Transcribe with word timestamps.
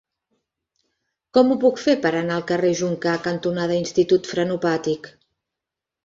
Com 1.37 1.51
ho 1.51 1.57
puc 1.63 1.75
fer 1.81 1.93
per 2.05 2.11
anar 2.21 2.37
al 2.41 2.45
carrer 2.51 2.71
Joncar 2.79 3.13
cantonada 3.27 3.77
Institut 3.81 4.31
Frenopàtic? 4.31 5.11